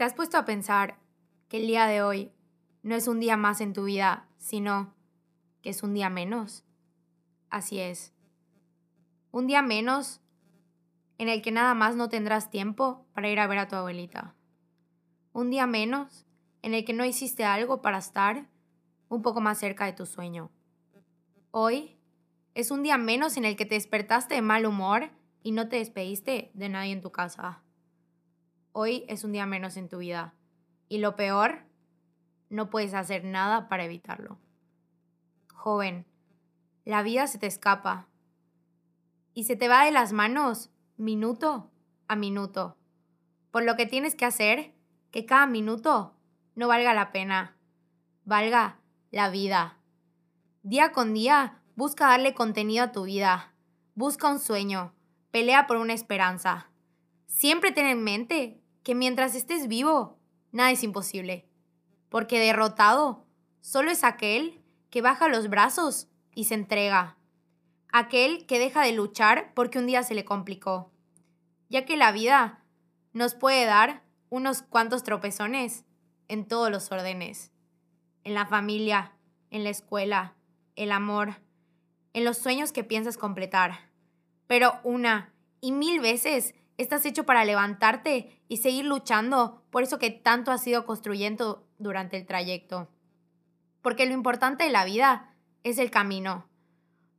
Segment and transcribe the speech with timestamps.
[0.00, 0.96] ¿Te has puesto a pensar
[1.50, 2.32] que el día de hoy
[2.82, 4.94] no es un día más en tu vida, sino
[5.60, 6.64] que es un día menos?
[7.50, 8.14] Así es.
[9.30, 10.22] Un día menos
[11.18, 14.34] en el que nada más no tendrás tiempo para ir a ver a tu abuelita.
[15.34, 16.24] Un día menos
[16.62, 18.48] en el que no hiciste algo para estar
[19.10, 20.50] un poco más cerca de tu sueño.
[21.50, 21.98] Hoy
[22.54, 25.10] es un día menos en el que te despertaste de mal humor
[25.42, 27.62] y no te despediste de nadie en tu casa
[28.72, 30.34] hoy es un día menos en tu vida.
[30.88, 31.64] Y lo peor,
[32.48, 34.38] no puedes hacer nada para evitarlo.
[35.54, 36.06] Joven,
[36.84, 38.08] la vida se te escapa
[39.34, 41.70] y se te va de las manos minuto
[42.08, 42.76] a minuto.
[43.50, 44.74] Por lo que tienes que hacer
[45.10, 46.14] que cada minuto
[46.54, 47.56] no valga la pena,
[48.24, 48.78] valga
[49.10, 49.78] la vida.
[50.62, 53.54] Día con día busca darle contenido a tu vida,
[53.94, 54.94] busca un sueño,
[55.30, 56.70] pelea por una esperanza.
[57.26, 60.18] Siempre ten en mente que mientras estés vivo,
[60.52, 61.48] nada es imposible.
[62.08, 63.26] Porque derrotado
[63.60, 67.16] solo es aquel que baja los brazos y se entrega.
[67.92, 70.90] Aquel que deja de luchar porque un día se le complicó.
[71.68, 72.64] Ya que la vida
[73.12, 75.84] nos puede dar unos cuantos tropezones
[76.28, 77.52] en todos los órdenes.
[78.24, 79.12] En la familia,
[79.50, 80.34] en la escuela,
[80.76, 81.40] el amor,
[82.12, 83.90] en los sueños que piensas completar.
[84.46, 90.10] Pero una y mil veces Estás hecho para levantarte y seguir luchando por eso que
[90.10, 92.88] tanto has ido construyendo durante el trayecto.
[93.82, 96.48] Porque lo importante de la vida es el camino.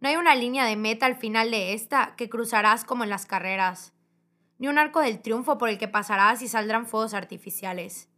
[0.00, 3.26] No hay una línea de meta al final de esta que cruzarás como en las
[3.26, 3.92] carreras,
[4.56, 8.08] ni un arco del triunfo por el que pasarás y saldrán fuegos artificiales.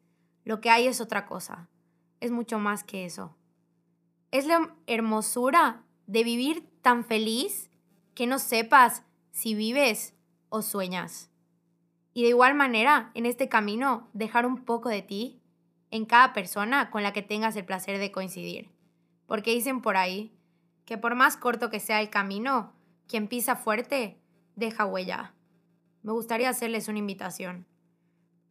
[0.45, 1.69] Lo que hay es otra cosa,
[2.21, 3.37] es mucho más que eso.
[4.31, 7.69] Es la hermosura de vivir tan feliz
[8.15, 10.15] que no sepas si vives
[10.51, 11.32] o sueñas.
[12.15, 15.41] Y de igual manera, en este camino, dejar un poco de ti
[15.91, 18.71] en cada persona con la que tengas el placer de coincidir.
[19.27, 20.37] Porque dicen por ahí
[20.85, 22.73] que por más corto que sea el camino,
[23.07, 24.19] quien pisa fuerte
[24.57, 25.35] deja huella.
[26.03, 27.67] Me gustaría hacerles una invitación.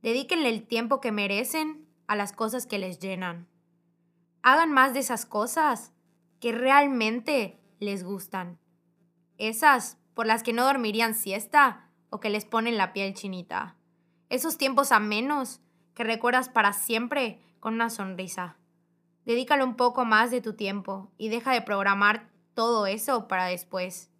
[0.01, 3.47] Dedíquenle el tiempo que merecen a las cosas que les llenan.
[4.41, 5.93] Hagan más de esas cosas
[6.39, 8.59] que realmente les gustan.
[9.37, 13.75] Esas por las que no dormirían siesta o que les ponen la piel chinita.
[14.29, 15.61] Esos tiempos amenos
[15.95, 18.57] que recuerdas para siempre con una sonrisa.
[19.25, 24.11] Dedícale un poco más de tu tiempo y deja de programar todo eso para después.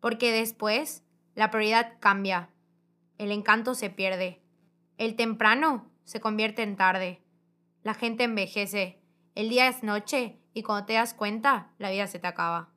[0.00, 1.04] Porque después
[1.34, 2.50] la prioridad cambia.
[3.18, 4.42] El encanto se pierde.
[4.98, 7.22] El temprano se convierte en tarde.
[7.82, 9.00] La gente envejece.
[9.34, 12.70] El día es noche y cuando te das cuenta, la vida se te acaba.